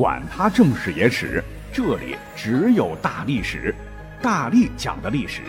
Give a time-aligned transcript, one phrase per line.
[0.00, 3.74] 管他正史野史，这里只有大历史，
[4.22, 5.42] 大力讲的历史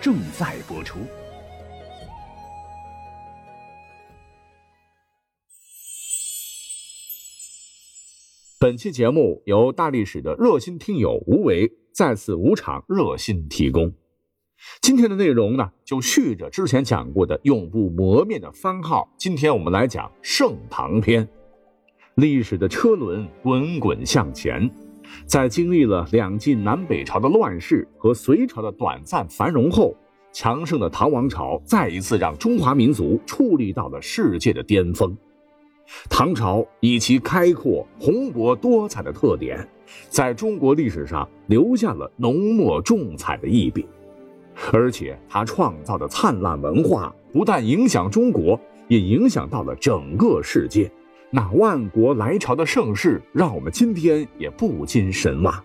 [0.00, 1.00] 正在播出。
[8.60, 13.92] 本期节目由大历史的热心听友吴为再次无偿热心提供。
[14.80, 19.12] 今天的内容呢，就续着之前讲过的永不磨灭的番号。
[19.18, 21.28] 今天我们来讲盛唐篇。
[22.16, 24.70] 历史的车轮滚滚向前，
[25.26, 29.94] 在经历了两晋南北朝的乱世和隋朝的短暂繁荣后，
[30.32, 35.14] 强盛的唐王朝再一次让中华民族矗立到了世界的巅峰。
[36.08, 39.68] 唐朝以其开阔、宏博多彩的特点，
[40.08, 43.84] 在中国历史上留下了浓墨重彩的一笔。
[44.72, 50.90] 而且，他创造的灿烂文化不但影响中国，也影响到了整个世界。
[51.30, 55.62] 那万国来朝的盛世，让我们今天也不禁神往。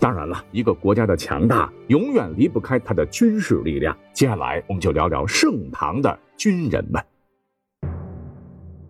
[0.00, 3.96] 当然了，一个国家的强大，永远离不开它的军事力量。
[4.12, 7.02] 接下来，我们就聊聊盛唐的军人们。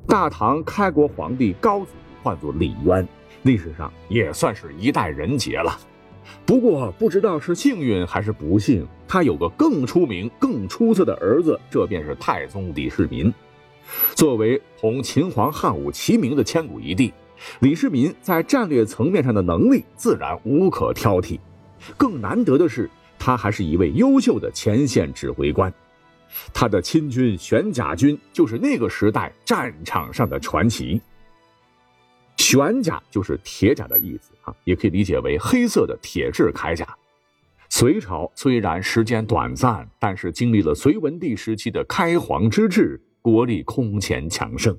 [0.06, 1.88] 大唐开国皇帝高祖，
[2.22, 3.06] 唤作李渊，
[3.42, 5.76] 历史上也算是一代人杰了。
[6.46, 13.32] 不过，不知道是幸运还是不幸，他有个更出名、更出色的儿子，这便是太宗李世民。
[14.14, 17.12] 作为同秦皇汉武齐名的千古一帝，
[17.60, 21.38] 李世民在战略层面上的能力自然无可挑剔。
[21.96, 25.72] 更难得的是，他还是一位优秀的前线指挥官。
[26.52, 31.00] 他的亲军玄甲军就是那个时代战场上的传奇。
[32.36, 36.86] 玄甲就是铁甲的意思啊，也可以理解为黑色的铁质铠甲。
[37.70, 44.74] 隋朝虽然时间短暂，但是经历了隋文帝时期的开皇之治，国力空前强盛。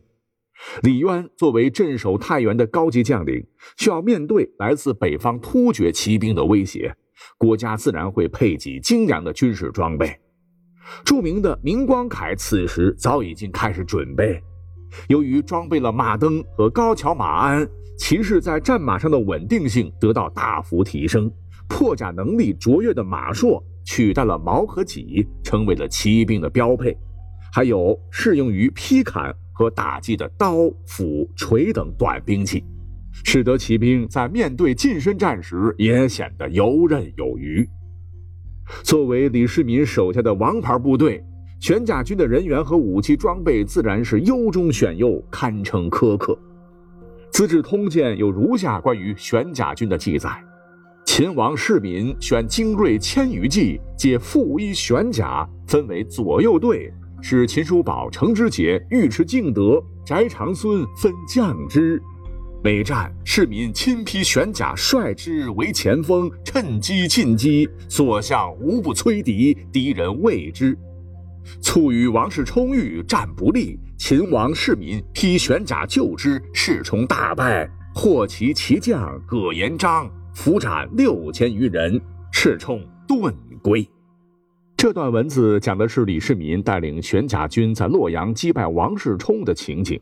[0.81, 3.45] 李渊作为镇守太原的高级将领，
[3.77, 6.95] 需要面对来自北方突厥骑兵的威胁，
[7.37, 10.19] 国家自然会配给精良的军事装备。
[11.05, 14.41] 著名的明光铠此时早已经开始准备。
[15.09, 21.31] 由于装备了马镫和高桥马鞍，骑士在战马上的稳定性得到大幅提升，
[21.69, 26.97] 破甲能力卓越的马槊取代了矛和戟，成为了骑兵的标配。
[27.51, 32.63] 还有适用于劈砍和打击的刀、斧、锤等短兵器，
[33.23, 37.67] 使得骑兵在面对近身战时也显得游刃有余。
[38.83, 41.23] 作为李世民手下的王牌部队。
[41.59, 46.31] 玄甲军的人员和武器装备自然是优中选优，堪称苛刻。
[47.33, 50.29] 《资治通鉴》有如下关于玄甲军的记载：
[51.05, 62.01] 秦王世民选精锐千余骑，皆负一玄甲，分为左右队，使秦叔宝、程之杰、尉迟敬德、翟长孙分将之。
[62.63, 70.77] 每战，士民亲披玄甲，率之为前锋，趁机进击，所向无不摧敌，敌人畏之。
[71.61, 73.79] 卒与王室冲遇，战不利。
[73.97, 81.99] 秦王世民披玄甲救之，士冲大败，获其骑将葛延章，俘斩六千余人，
[82.31, 83.87] 士冲遁归。
[84.81, 89.99] 这段文字讲的是李世民带领玄甲军在洛阳击败王世充的情景。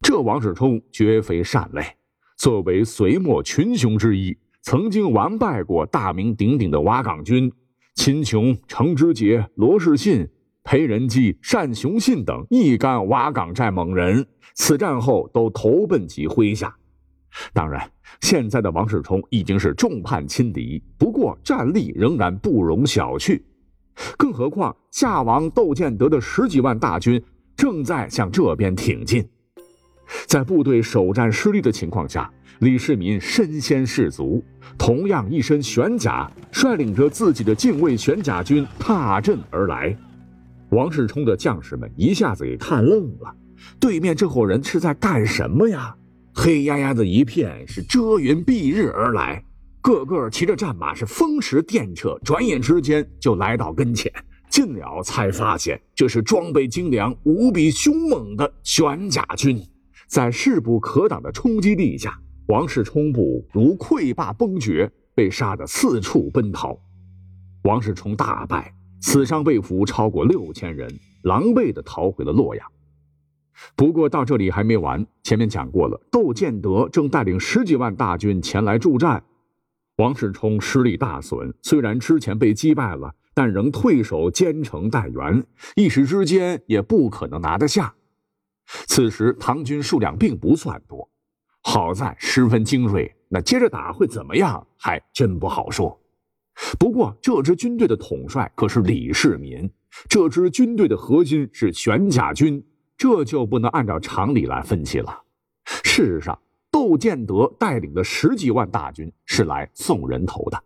[0.00, 1.82] 这王世充绝非善类，
[2.38, 7.52] 作为隋末群雄之一，曾经完败过大名鼎鼎的瓦岗军，
[7.96, 10.28] 秦琼、程之杰、罗士信。
[10.62, 14.24] 裴仁基、单雄信等一干瓦岗寨猛人，
[14.54, 16.72] 此战后都投奔其麾下。
[17.52, 17.90] 当然，
[18.20, 23.42] 现在的王世充已经是众叛亲离，不过战力仍然不容小觑。
[24.16, 27.22] 更何况夏王窦建德的十几万大军
[27.56, 29.26] 正在向这边挺进，
[30.26, 32.30] 在部队首战失利的情况下，
[32.60, 34.44] 李世民身先士卒，
[34.78, 39.96] 同样一身玄甲，率领着自己的禁卫玄甲军踏阵而来。
[40.70, 43.34] 王世充的将士们一下子给看愣了，
[43.80, 45.94] 对面这伙人是在干什么呀？
[46.34, 49.42] 黑压压的一片，是遮云蔽日而来，
[49.86, 54.12] 个个骑着战马，是风驰电掣，转眼之间就来到跟前。
[54.50, 59.62] 进了才发现，这是装备精良、无比凶猛的玄甲军。
[60.08, 62.18] 在势不可挡的冲击力下，
[62.48, 66.76] 王世充部如溃坝崩决，被杀得四处奔逃。
[67.62, 68.74] 王世充大败。
[69.00, 70.92] 死伤被俘超过六千人，
[71.22, 72.66] 狼狈地逃回了洛阳。
[73.76, 79.22] 不过到这里还没完，前面讲过了，窦建德正带领十几万大军前来助战，
[79.96, 85.42] 王世充实力大损，虽然之前被击败了，但仍退守坚城待援，
[85.74, 87.94] 一时之间也不可能拿得下。
[88.86, 91.08] 此时唐军数量并不算多，
[91.62, 95.98] 好在十分精锐，那接着打会怎么样，还真不好说。
[96.78, 99.70] 不过，这支军队的统帅可是李世民，
[100.10, 102.62] 这支军队的核心是玄甲军，
[102.98, 105.22] 这就不能按照常理来分析了。
[105.84, 106.38] 事实上，
[106.76, 110.62] 窦建德带领的十几万大军是来送人头的。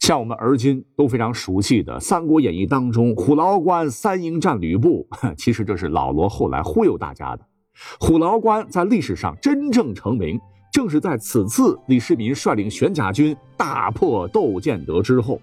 [0.00, 7.44] 像我们而今都非常熟悉的《三国演义》当中，虎牢关三英战吕布， 其实这是老罗后来忽悠大家的。
[8.00, 10.40] 虎牢关在历史上真正成名，
[10.72, 15.38] 正是在此次李世民率领玄甲军大破窦建德之后。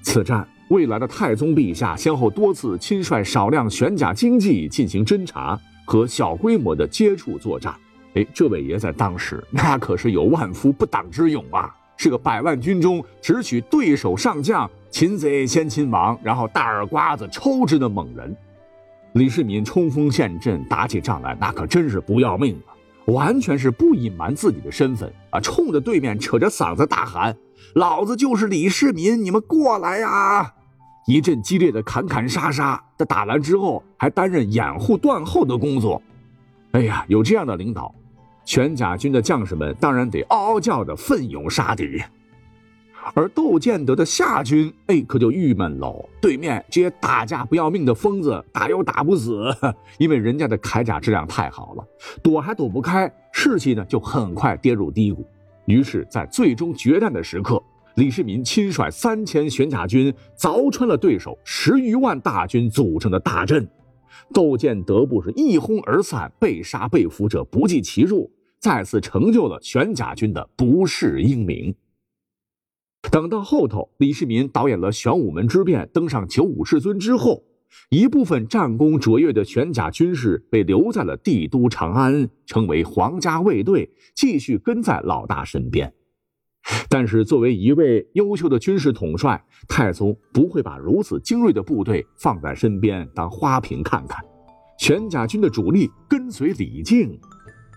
[0.00, 7.74] 此战，未来的太宗陛下先后多次亲率少量玄甲精骑进行侦察和小规模的接触作战。
[8.14, 11.74] 哎，这位爷在当时那可是有万夫不挡之勇啊！
[11.96, 18.36] 是个百万军中只取对手上将，擒贼先擒王，然后大耳刮子抽之的猛人。
[19.12, 22.74] 李世民冲锋陷阵，打起仗来那可真是不要命啊！
[23.06, 27.36] 完全是不隐瞒自己的身份啊，冲着对面扯着嗓子大喊
[27.74, 30.54] ：“老子就是李世民，你们过来呀！”
[31.06, 36.00] 一阵激烈的砍砍杀杀，他打完之后还担任掩护断后的工作。
[36.72, 37.94] 哎呀，有这样的领导。
[38.44, 42.02] 玄甲军的将士们当然得嗷嗷叫的奋勇杀敌，
[43.14, 46.08] 而窦建德的夏军，哎，可就郁闷喽。
[46.20, 49.50] 对面这些打架不要命的疯子，打又打不死，
[49.98, 51.84] 因为人家的铠甲质量太好了，
[52.22, 55.26] 躲还躲不开，士气呢就很快跌入低谷。
[55.66, 57.62] 于是，在最终决战的时刻，
[57.94, 63.66] 李世民亲率三千玄甲军凿穿了对手十余万大军组成的大阵。
[64.32, 71.74] 窦建德部是一哄而散，被杀被俘者不计其数，再次成就了玄甲军的不世英名。
[73.10, 77.44] 等到后头，李世民导演了玄武门之变，登上九五至尊之后，
[77.90, 85.92] 一部分战功卓越的玄甲军士被留在了帝都长安，成为皇家卫队，继续跟在老大身边。
[86.88, 94.24] 但是，作为一位优秀的军事统帅，太宗不会把如此精锐的部队放在身边当花瓶看看。
[94.78, 97.18] 玄甲军的主力跟随李靖，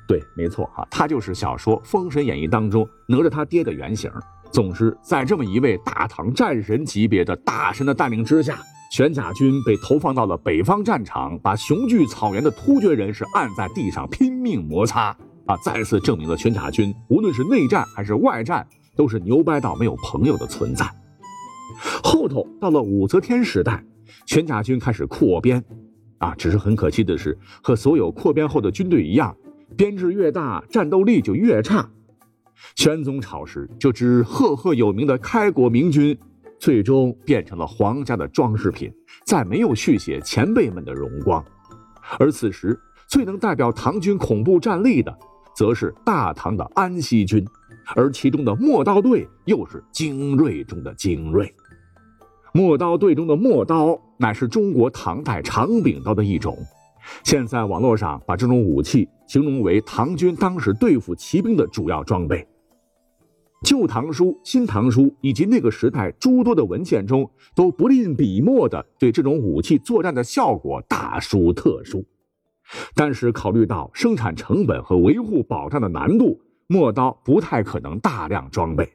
[0.07, 4.09] 对，没错哈，他就是小说《封神演义》当中哪吒他爹的原型。
[4.51, 8.59] 总之，在这么一位大唐战神级别的大神的带领之下，
[8.91, 15.15] 玄甲军被投放到了北方战场，把雄踞草原的突厥人是按在地上拼命摩擦。
[15.47, 20.85] 啊，再次证明了玄甲军无论是内战还是外战，都是牛掰到没有朋友的存在。
[22.03, 23.83] 后头到了武则天时代，
[24.25, 25.63] 玄甲军开始扩编，
[26.17, 29.35] 啊，只是很可惜的是，和所有扩编后的军队一样，
[29.77, 31.89] 编制越大，战斗力就越差。
[32.75, 36.17] 玄宗朝时，这支赫赫有名的开国明军，
[36.59, 38.91] 最终变成了皇家的装饰品，
[39.25, 41.43] 再没有续写前辈们的荣光。
[42.17, 42.77] 而此时，
[43.07, 45.15] 最能代表唐军恐怖战力的。
[45.57, 47.43] 则是大唐的安西军，
[47.95, 51.51] 而其中的陌刀队又是精锐中的精锐。
[52.53, 56.55] 陌刀队中的陌刀乃是中国唐代长柄刀的一种，
[57.23, 62.37] 现在网络上把这种武器形容为唐军当时对付骑兵的主要装备。
[63.67, 72.05] 《旧唐书》《新唐书》以及那个时代诸多的文献中，都不吝笔墨的对这种武器作战的效果大书特书。
[72.95, 78.89] 但是考虑到生产成本和维护保障的难度，陌刀不太可能大量装备。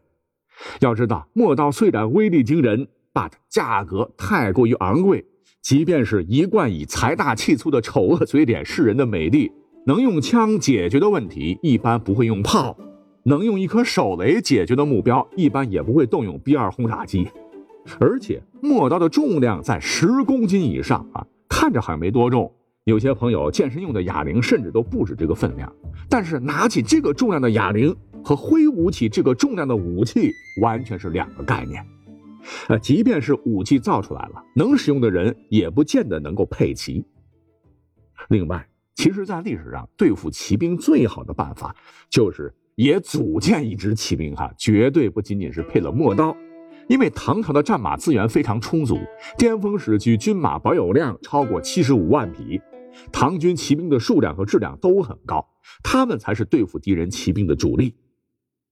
[0.80, 5.24] 要知道，陌刀虽然威力惊人，but 价格太过于昂贵。
[5.62, 9.52] 即便是一贯以财大气粗的丑恶嘴脸示人的美帝，
[9.86, 12.76] 能用枪解决的问题，一般不会用炮；
[13.24, 17.28] 能用一颗手雷解决的目标，一般也不会动用 B 二轰炸机。
[18.00, 22.52] 而且，陌刀的重量在十公斤以上啊，看着好像没多重。
[22.84, 25.72] 有些朋友健身用的哑铃甚至都不止这个分量，
[26.08, 31.86] 但是拿起这个重量的哑铃和挥舞起这个重量的武器完全是两个概念。
[32.66, 37.04] 呃，即便是武器造出来了，能使用的人也不见得能够配齐。
[38.30, 41.72] 另外，其实，在历史上对付骑兵最好的办法
[42.10, 46.36] 就是也组建一支骑兵，哈，绝对不仅仅是配了陌刀。
[46.88, 48.98] 因为唐朝的战马资源非常充足，
[49.38, 52.60] 巅峰时期军马保有量超过七十五万匹。
[53.12, 55.48] 唐军骑兵的数量和质量都很高，
[55.82, 57.94] 他们才是对付敌人骑兵的主力。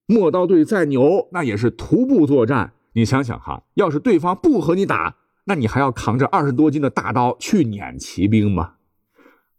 [0.07, 2.73] 陌刀队再牛，那也是徒步作战。
[2.95, 8.75] 你想想哈，要是对方不和你打，那你还要扛着二十多斤的大刀去撵骑兵吗？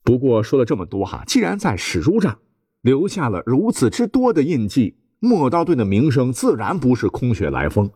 [0.04, 2.40] 不过说了这么多哈，既然在史书上
[2.82, 7.90] 留下了如此之多的印记，陌刀队的名声自然不是空穴来风。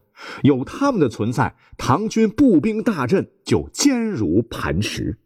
[0.44, 5.20] 有他们的存在，唐军步兵大阵就坚如磐石。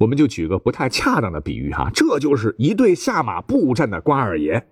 [0.00, 4.64] 我们就举个不太恰当的比喻哈，这就是一队下马步战的关二爷。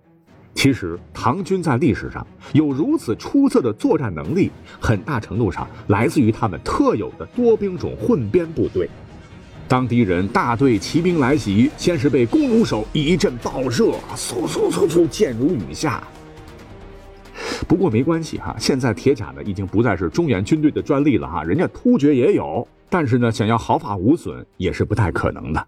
[0.55, 8.89] 其实，唐军在历史上有如此出色的作战能力，很大程度上来自于他们特有的多兵种混编部队。
[9.67, 16.03] 当敌人大队骑兵来袭，先是被弓弩手一阵爆射，嗖嗖嗖嗖，箭如雨下。
[17.67, 25.67] 不过没关系哈，现在铁甲呢已经不再是中原军队的专利了哈，人家突厥也有，但是呢，想要毫发无损也是不太可能的。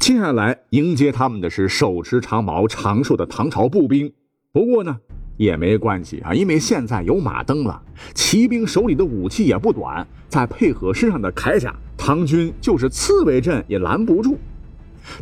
[0.00, 4.12] 接下来迎接他们的是手持长矛长寿的唐朝步兵。
[4.52, 4.98] 不过呢，
[5.36, 7.80] 也没关系啊，因为现在有马灯了，
[8.14, 14.36] 骑兵手里的武器也不短，再配合身上的铠甲，唐军就是刺猬阵也拦不住。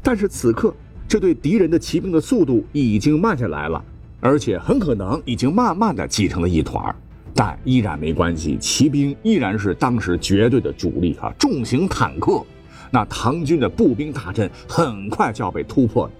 [0.03, 0.75] 但是此刻，
[1.07, 3.85] 这对敌人的骑兵的速度已经慢下来了，
[4.21, 6.95] 而且很可能已经慢慢的挤成了一团
[7.37, 12.43] 但依然没关系，骑兵依然是当时绝对的主力啊，重型坦克。
[12.91, 16.13] 那唐军的步兵大阵很快就要被突破了。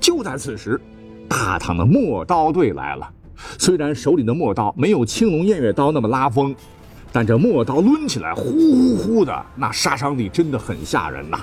[0.00, 0.80] 就在此时，
[1.28, 3.08] 大唐的陌刀队来了。
[3.56, 6.52] 虽然手里的陌刀没有青龙偃月刀那么拉风，
[7.12, 11.38] 但这陌刀抡起来呼呼呼的，那杀伤力真的很吓人呐。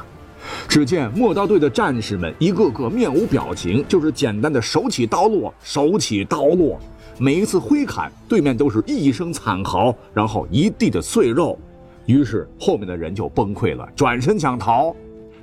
[0.68, 6.78] 只见陌刀队的战士们一个个面无表情，就是简单的手起刀落，手起刀落。
[7.20, 11.58] 每一次挥砍，对面都是一声惨嚎，然后一地的碎肉。
[12.06, 14.94] 于是后面的人就崩溃了，转身想逃，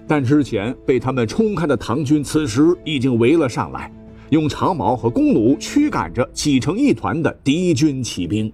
[0.06, 3.90] 但之前被他们冲开的唐军此时已经围了上来，
[4.28, 8.52] 用长矛和弓弩驱赶着挤成一团的敌军骑兵，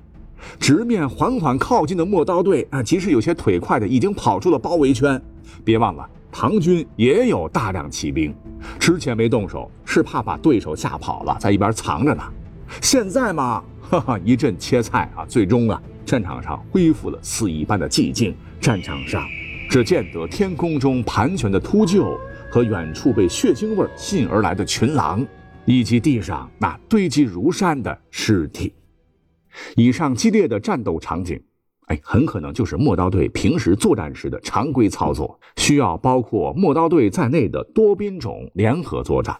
[0.60, 2.82] 直面缓缓靠近的陌刀队啊！
[2.82, 5.20] 即使有些腿快的已经跑出了包围圈，
[5.64, 8.32] 别忘了唐军也有大量骑兵，
[8.78, 12.22] 之前没动手是怕把对手吓跑了，在一边藏着呢。
[12.80, 15.82] 现在嘛，哈哈，一阵切菜啊，最终啊。
[16.04, 18.32] 战场上恢复了死一般的寂静。
[18.60, 19.26] 战场上，
[19.68, 22.16] 只见得天空中盘旋的秃鹫
[22.48, 25.26] 和远处被血腥味吸引而来的群狼，
[25.64, 28.72] 以及地上那堆积如山的尸体。
[29.74, 31.42] 以上激烈的战斗场景，
[31.86, 39.36] 哎，很可能就是陌刀队平时作战时的常规操作，需要包括陌刀队在内的多兵种联合作战。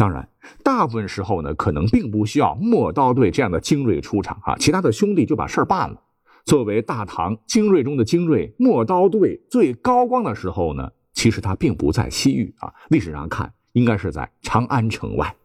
[0.00, 0.26] 当然，
[0.64, 6.02] 大部分时候呢，可能并不需要陌刀队这样的精锐出场啊，其他的兄弟就把事儿办了。
[6.46, 15.36] 作为大唐精锐中的精锐，陌刀队最高光的时候呢，其实他并不在西域啊，历史上看应该是在长安城外。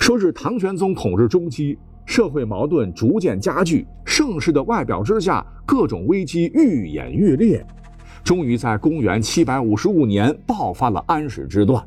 [0.00, 7.62] 说是唐玄宗统治中期，社会矛盾逐渐加剧，盛世的外表之下，各种危机愈演愈烈，
[8.24, 11.86] 终于在公元七百五十五年爆发了安史之乱。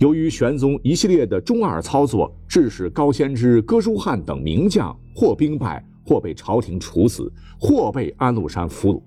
[0.00, 9.02] 由于玄宗一系列的中二操作，致使高仙芝、哥舒翰等名将或兵败，或被朝廷处死，或被安禄山俘虏。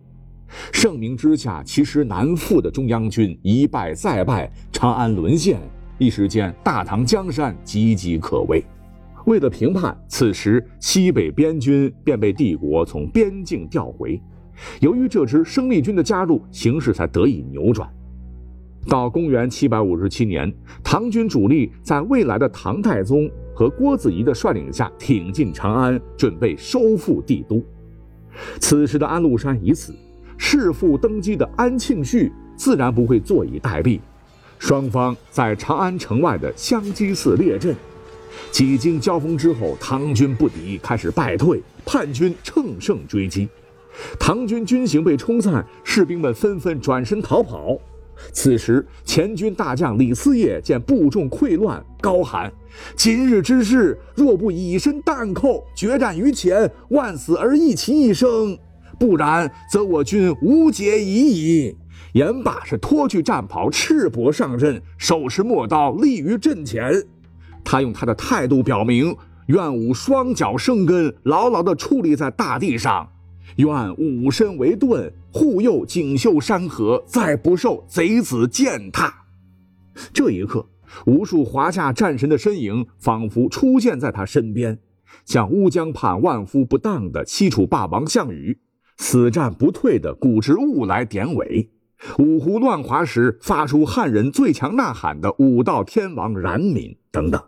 [0.72, 5.60] 盛名之下，其实难副的中央军一败再败，长安沦陷，
[5.98, 8.64] 一时间大唐江山岌岌可危。
[9.26, 14.20] 为了平叛，此时西北边军便被帝国从边境调回。
[14.80, 17.88] 由于这支生力军的加入，形势才得以扭转。
[18.88, 20.52] 到公元七百五十七年，
[20.84, 27.64] 唐军主力在未来的唐太宗和郭子仪的率领下挺进长安，准备收复帝都。
[28.60, 29.94] 此时的安禄山已死，
[30.38, 34.00] 弑父登基的安庆绪自然不会坐以待毙。
[34.58, 37.76] 双方在长安城外的香积寺列阵，
[38.52, 43.48] 几经交锋之后，唐军不敌，开始败退，叛军乘胜追击。
[44.20, 47.78] 唐军军行被冲散，士兵们纷纷转身逃跑。
[48.32, 52.52] 此时，前军大将李嗣业见部众溃乱，高喊
[52.96, 58.58] ：“今日之事，若不以身担寇，决战于前，万死而益其一生；
[59.00, 61.76] 不然，则我军无解已矣。”
[62.14, 66.92] 言罢是脱去战袍，赤膊上阵，手持陌刀立于阵前。
[67.64, 69.16] 他用他的态度表明：
[69.48, 73.08] 愿吾双脚生根，牢牢地矗立在大地上。
[73.58, 79.14] 愿吾身为盾，护佑锦绣山河，再不受贼子践踏。
[80.14, 80.68] 这一刻，
[81.06, 84.80] 无数华夏战神的身影仿佛出现在他身边，
[85.26, 88.60] 像乌江畔万夫不当的西楚霸王项羽，
[88.98, 91.70] 死战不退的古之物来典韦，
[92.18, 97.44] 五胡乱华时发出汉人最强呐喊的武道天王冉闵等等。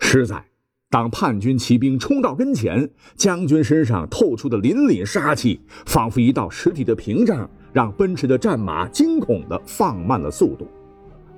[0.00, 0.47] 实在。
[0.90, 10.66] 当叛军骑兵冲到跟前，将军身上透出的凛凛杀气，仿佛一道实体的屏障，让奔驰的战马惊恐地放慢了速度。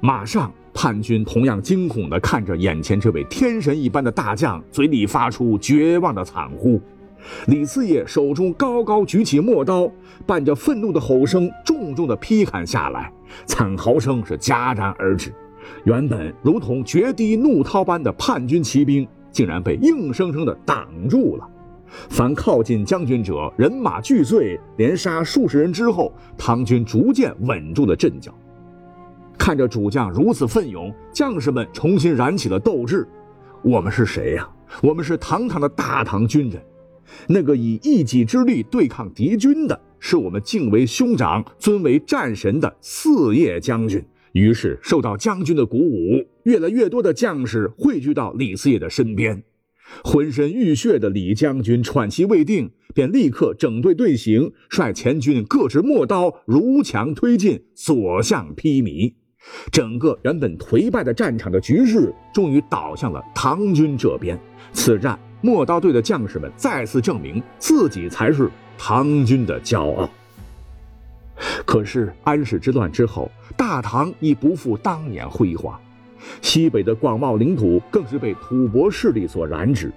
[0.01, 6.81] 马上，叛军同样惊恐地看着眼前这位天神一般的大将，嘴里发出绝望的惨呼。
[7.49, 9.91] 李四爷手中高高举起陌刀，
[10.25, 13.13] 伴着愤怒的吼声，重重地劈砍下来，
[13.47, 15.35] 惨嚎声是戛然而止。
[15.85, 21.49] 原本如同决堤怒涛般的叛军骑兵，竟然被硬生生的挡住了。
[22.09, 28.33] 凡靠近将军者，人马俱碎，连杀数十人之后，唐军逐渐稳住了阵脚。
[29.37, 33.09] 看着主将如此奋勇，将士们重新燃起了斗志。
[33.63, 34.49] 我们是谁呀？
[34.83, 36.63] 我们是堂堂的大唐军人。
[37.27, 44.01] 那个以一己之力对抗敌军的，是我们敬为兄长、尊为战神的四叶将军。
[44.33, 49.43] 于是，受到将军的鼓舞，越来越多的将士汇聚到李四叶的身边。
[50.05, 59.13] 浑身浴血的李将军喘息未定，便立刻整队队形，率前军各执陌刀，如墙推进，所向披靡。
[59.73, 64.39] 整个原本颓败的战场的局势，终于倒向了唐军这边。
[64.73, 70.09] 此战，陌刀队的将士们再次证明自己才是唐军的骄傲。
[71.65, 75.79] 可是安史之乱之后，大唐已不复当年辉煌。
[76.43, 79.91] 西北的广袤领土更是被吐蕃势力所染指，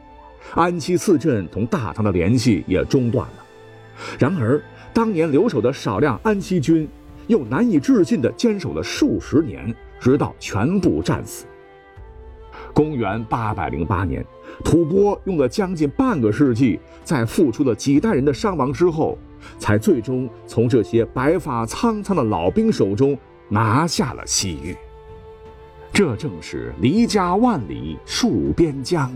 [0.56, 3.34] 安七四镇同大唐的联系也中断了。
[4.18, 4.62] 然而，
[4.94, 6.88] 当年留守的少量安七军
[7.28, 11.46] 又难以置信地坚守了数十年，直到全部战死。
[12.74, 14.26] 公元八百零八年，
[14.64, 19.18] 吐蕃用了将近半个世纪，在付出了几代人的伤亡之后，
[19.58, 23.18] 才最终从这些白发苍苍的老兵手中
[23.50, 24.76] 拿下了西域。
[25.92, 29.16] 这正是离家万里戍边疆，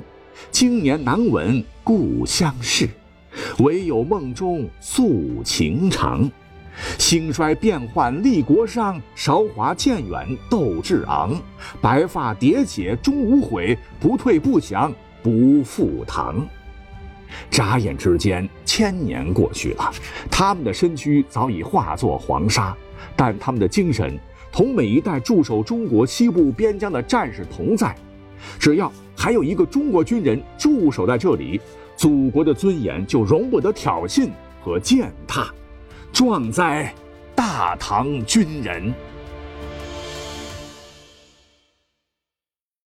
[0.52, 2.88] 经年难闻故乡事，
[3.60, 6.30] 唯有梦中诉情长。
[7.00, 11.36] 兴衰变幻立国殇，韶华渐远斗志昂。
[11.82, 14.94] 白发迭解终无悔，不退不降
[15.24, 16.48] 不复唐。
[17.50, 19.92] 眨眼之间，千年过去了，
[20.30, 22.76] 他们的身躯早已化作黄沙，
[23.16, 24.18] 但他们的精神。
[24.52, 27.96] 同每一代驻守中国西部边疆的战士同在，
[28.58, 31.62] 只要还有一个中国军人驻守在这里，
[31.96, 34.30] 祖国的尊严就容不得挑衅
[34.64, 35.48] 和践踏。
[36.12, 36.92] 壮哉，
[37.36, 38.92] 大唐军人！